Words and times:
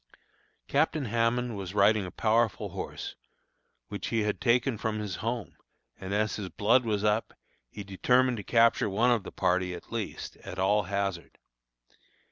Captain 0.67 1.05
Hammond 1.05 1.55
was 1.55 1.75
riding 1.75 2.07
a 2.07 2.09
powerful 2.09 2.69
horse, 2.69 3.15
which 3.89 4.07
he 4.07 4.23
had 4.23 4.41
taken 4.41 4.75
from 4.75 4.97
his 4.97 5.17
home, 5.17 5.55
and 5.99 6.11
as 6.11 6.37
his 6.37 6.49
blood 6.49 6.83
was 6.85 7.03
up, 7.03 7.35
he 7.69 7.83
determined 7.83 8.37
to 8.37 8.43
capture 8.43 8.89
one 8.89 9.11
of 9.11 9.21
the 9.21 9.31
party 9.31 9.75
at 9.75 9.91
least, 9.93 10.37
at 10.37 10.57
all 10.57 10.85
hazard. 10.85 11.37